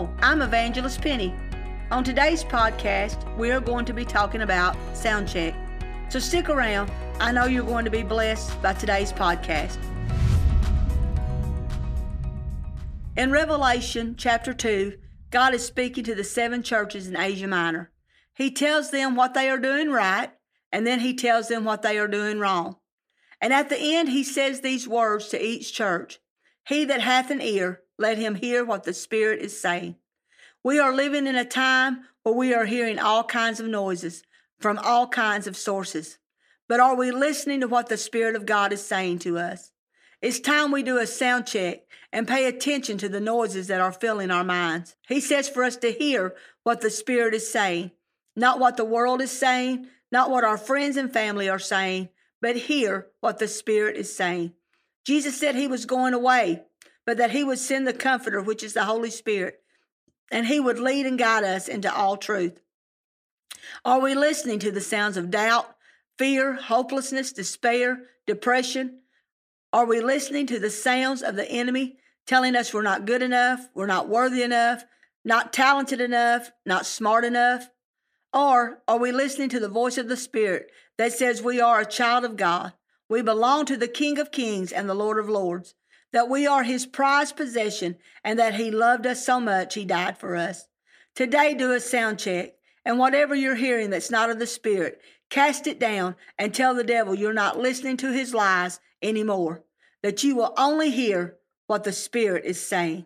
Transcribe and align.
Hello, 0.00 0.14
I'm 0.22 0.40
Evangelist 0.40 1.02
Penny. 1.02 1.34
On 1.90 2.02
today's 2.02 2.42
podcast, 2.42 3.36
we 3.36 3.50
are 3.50 3.60
going 3.60 3.84
to 3.84 3.92
be 3.92 4.06
talking 4.06 4.40
about 4.40 4.74
sound 4.96 5.28
check. 5.28 5.54
So 6.08 6.18
stick 6.18 6.48
around. 6.48 6.90
I 7.20 7.32
know 7.32 7.44
you're 7.44 7.66
going 7.66 7.84
to 7.84 7.90
be 7.90 8.02
blessed 8.02 8.62
by 8.62 8.72
today's 8.72 9.12
podcast. 9.12 9.76
In 13.14 13.30
Revelation 13.30 14.14
chapter 14.16 14.54
2, 14.54 14.96
God 15.30 15.52
is 15.52 15.66
speaking 15.66 16.04
to 16.04 16.14
the 16.14 16.24
seven 16.24 16.62
churches 16.62 17.06
in 17.06 17.20
Asia 17.20 17.46
Minor. 17.46 17.90
He 18.32 18.50
tells 18.50 18.90
them 18.90 19.16
what 19.16 19.34
they 19.34 19.50
are 19.50 19.58
doing 19.58 19.90
right, 19.90 20.30
and 20.72 20.86
then 20.86 21.00
he 21.00 21.12
tells 21.12 21.48
them 21.48 21.66
what 21.66 21.82
they 21.82 21.98
are 21.98 22.08
doing 22.08 22.38
wrong. 22.38 22.76
And 23.38 23.52
at 23.52 23.68
the 23.68 23.76
end, 23.78 24.08
he 24.08 24.24
says 24.24 24.62
these 24.62 24.88
words 24.88 25.28
to 25.28 25.44
each 25.44 25.74
church 25.74 26.20
He 26.68 26.84
that 26.84 27.00
hath 27.00 27.30
an 27.30 27.40
ear, 27.40 27.82
let 27.98 28.18
him 28.18 28.36
hear 28.36 28.64
what 28.64 28.84
the 28.84 28.94
Spirit 28.94 29.40
is 29.40 29.60
saying. 29.60 29.96
We 30.62 30.78
are 30.78 30.94
living 30.94 31.26
in 31.26 31.36
a 31.36 31.44
time 31.44 32.04
where 32.22 32.34
we 32.34 32.54
are 32.54 32.66
hearing 32.66 32.98
all 32.98 33.24
kinds 33.24 33.60
of 33.60 33.66
noises 33.66 34.22
from 34.58 34.78
all 34.78 35.08
kinds 35.08 35.46
of 35.46 35.56
sources. 35.56 36.18
But 36.68 36.80
are 36.80 36.94
we 36.94 37.10
listening 37.10 37.60
to 37.60 37.68
what 37.68 37.88
the 37.88 37.96
Spirit 37.96 38.36
of 38.36 38.46
God 38.46 38.72
is 38.72 38.84
saying 38.84 39.20
to 39.20 39.38
us? 39.38 39.72
It's 40.22 40.38
time 40.38 40.70
we 40.70 40.82
do 40.82 40.98
a 40.98 41.06
sound 41.06 41.46
check 41.46 41.80
and 42.12 42.28
pay 42.28 42.46
attention 42.46 42.98
to 42.98 43.08
the 43.08 43.20
noises 43.20 43.68
that 43.68 43.80
are 43.80 43.92
filling 43.92 44.30
our 44.30 44.44
minds. 44.44 44.94
He 45.08 45.20
says 45.20 45.48
for 45.48 45.64
us 45.64 45.76
to 45.78 45.90
hear 45.90 46.34
what 46.62 46.82
the 46.82 46.90
Spirit 46.90 47.32
is 47.32 47.50
saying, 47.50 47.92
not 48.36 48.60
what 48.60 48.76
the 48.76 48.84
world 48.84 49.22
is 49.22 49.30
saying, 49.30 49.86
not 50.12 50.30
what 50.30 50.44
our 50.44 50.58
friends 50.58 50.96
and 50.96 51.10
family 51.12 51.48
are 51.48 51.58
saying, 51.58 52.10
but 52.42 52.56
hear 52.56 53.06
what 53.20 53.38
the 53.38 53.48
Spirit 53.48 53.96
is 53.96 54.14
saying. 54.14 54.52
Jesus 55.06 55.38
said 55.38 55.54
he 55.54 55.66
was 55.66 55.86
going 55.86 56.14
away, 56.14 56.62
but 57.06 57.16
that 57.16 57.30
he 57.30 57.42
would 57.42 57.58
send 57.58 57.86
the 57.86 57.92
Comforter, 57.92 58.42
which 58.42 58.62
is 58.62 58.74
the 58.74 58.84
Holy 58.84 59.10
Spirit, 59.10 59.60
and 60.30 60.46
he 60.46 60.60
would 60.60 60.78
lead 60.78 61.06
and 61.06 61.18
guide 61.18 61.44
us 61.44 61.68
into 61.68 61.92
all 61.92 62.16
truth. 62.16 62.60
Are 63.84 64.00
we 64.00 64.14
listening 64.14 64.58
to 64.60 64.70
the 64.70 64.80
sounds 64.80 65.16
of 65.16 65.30
doubt, 65.30 65.74
fear, 66.18 66.54
hopelessness, 66.54 67.32
despair, 67.32 68.02
depression? 68.26 69.00
Are 69.72 69.86
we 69.86 70.00
listening 70.00 70.46
to 70.48 70.58
the 70.58 70.70
sounds 70.70 71.22
of 71.22 71.36
the 71.36 71.50
enemy 71.50 71.98
telling 72.26 72.54
us 72.54 72.74
we're 72.74 72.82
not 72.82 73.06
good 73.06 73.22
enough, 73.22 73.68
we're 73.74 73.86
not 73.86 74.08
worthy 74.08 74.42
enough, 74.42 74.84
not 75.24 75.52
talented 75.52 76.00
enough, 76.00 76.50
not 76.66 76.86
smart 76.86 77.24
enough? 77.24 77.68
Or 78.32 78.82
are 78.86 78.98
we 78.98 79.12
listening 79.12 79.48
to 79.50 79.60
the 79.60 79.68
voice 79.68 79.98
of 79.98 80.08
the 80.08 80.16
Spirit 80.16 80.70
that 80.98 81.12
says 81.12 81.42
we 81.42 81.60
are 81.60 81.80
a 81.80 81.86
child 81.86 82.24
of 82.24 82.36
God? 82.36 82.72
We 83.10 83.22
belong 83.22 83.66
to 83.66 83.76
the 83.76 83.88
King 83.88 84.20
of 84.20 84.30
Kings 84.30 84.70
and 84.70 84.88
the 84.88 84.94
Lord 84.94 85.18
of 85.18 85.28
Lords, 85.28 85.74
that 86.12 86.30
we 86.30 86.46
are 86.46 86.62
his 86.62 86.86
prized 86.86 87.36
possession, 87.36 87.96
and 88.22 88.38
that 88.38 88.54
he 88.54 88.70
loved 88.70 89.04
us 89.04 89.26
so 89.26 89.40
much 89.40 89.74
he 89.74 89.84
died 89.84 90.16
for 90.16 90.36
us. 90.36 90.68
Today, 91.16 91.54
do 91.54 91.72
a 91.72 91.80
sound 91.80 92.20
check, 92.20 92.52
and 92.84 93.00
whatever 93.00 93.34
you're 93.34 93.56
hearing 93.56 93.90
that's 93.90 94.12
not 94.12 94.30
of 94.30 94.38
the 94.38 94.46
Spirit, 94.46 95.00
cast 95.28 95.66
it 95.66 95.80
down 95.80 96.14
and 96.38 96.54
tell 96.54 96.72
the 96.72 96.84
devil 96.84 97.12
you're 97.12 97.32
not 97.32 97.58
listening 97.58 97.96
to 97.96 98.12
his 98.12 98.32
lies 98.32 98.78
anymore, 99.02 99.64
that 100.04 100.22
you 100.22 100.36
will 100.36 100.54
only 100.56 100.92
hear 100.92 101.36
what 101.66 101.82
the 101.82 101.92
Spirit 101.92 102.44
is 102.44 102.64
saying. 102.64 103.04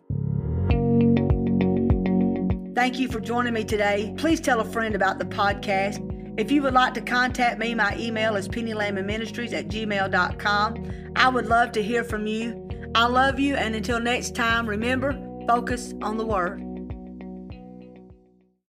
Thank 2.75 2.99
you 2.99 3.07
for 3.07 3.19
joining 3.19 3.53
me 3.53 3.63
today. 3.63 4.13
Please 4.17 4.39
tell 4.39 4.59
a 4.59 4.65
friend 4.65 4.93
about 4.93 5.17
the 5.17 5.25
podcast. 5.25 6.14
If 6.37 6.51
you 6.51 6.61
would 6.63 6.73
like 6.73 6.93
to 6.95 7.01
contact 7.01 7.59
me, 7.59 7.73
my 7.75 7.95
email 7.97 8.35
is 8.35 8.49
pennylaymanministries 8.49 9.53
at 9.53 9.69
gmail.com. 9.69 10.91
I 11.15 11.29
would 11.29 11.45
love 11.45 11.71
to 11.73 11.83
hear 11.83 12.03
from 12.03 12.27
you. 12.27 12.67
I 12.93 13.07
love 13.07 13.39
you, 13.39 13.55
and 13.55 13.73
until 13.73 14.01
next 14.01 14.35
time, 14.35 14.67
remember, 14.67 15.13
focus 15.47 15.93
on 16.01 16.17
the 16.17 16.25
Word. 16.25 16.74